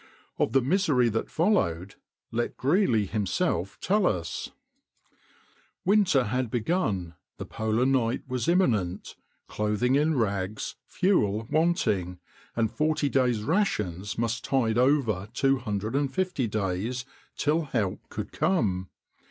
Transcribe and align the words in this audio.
Of 0.39 0.53
the 0.53 0.63
misery 0.63 1.09
that 1.09 1.29
followed, 1.29 1.93
let 2.31 2.57
Greely 2.57 3.05
himself 3.05 3.77
tell 3.79 4.07
us: 4.07 4.49
Winter 5.85 6.23
had 6.23 6.49
begun, 6.49 7.13
the 7.37 7.45
polar 7.45 7.85
night 7.85 8.23
was 8.27 8.47
imminent, 8.47 9.15
clothing 9.47 9.93
in 9.93 10.17
rags, 10.17 10.75
fuel 10.87 11.45
wanting, 11.51 12.17
and 12.55 12.71
forty 12.71 13.09
days' 13.09 13.43
rations 13.43 14.17
must 14.17 14.43
tide 14.43 14.79
over 14.79 15.29
250 15.35 16.47
days, 16.47 17.05
till 17.37 17.65
help 17.65 18.09
could 18.09 18.31
come. 18.31 18.89